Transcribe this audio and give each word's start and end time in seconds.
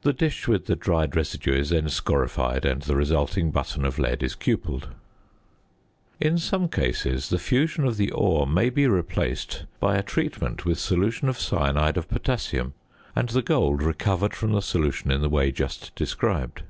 The 0.00 0.14
dish 0.14 0.48
with 0.48 0.64
the 0.64 0.74
dried 0.74 1.14
residue 1.14 1.54
is 1.54 1.68
then 1.68 1.90
scorified 1.90 2.64
and 2.64 2.80
the 2.80 2.96
resulting 2.96 3.50
button 3.50 3.84
of 3.84 3.98
lead 3.98 4.22
is 4.22 4.34
cupelled. 4.34 4.88
[Illustration: 6.18 6.20
FIG. 6.22 6.28
44c.] 6.32 6.32
In 6.32 6.38
some 6.38 6.68
cases 6.70 7.28
the 7.28 7.38
fusion 7.38 7.84
of 7.84 7.98
the 7.98 8.10
ore 8.12 8.46
may 8.46 8.70
be 8.70 8.86
replaced 8.86 9.66
by 9.78 9.96
a 9.98 10.02
treatment 10.02 10.64
with 10.64 10.78
solution 10.78 11.28
of 11.28 11.38
cyanide 11.38 11.98
of 11.98 12.08
potassium 12.08 12.72
and 13.14 13.28
the 13.28 13.42
gold 13.42 13.82
recovered 13.82 14.34
from 14.34 14.52
the 14.52 14.62
solution 14.62 15.10
in 15.10 15.20
the 15.20 15.28
way 15.28 15.52
just 15.52 15.94
described. 15.94 16.62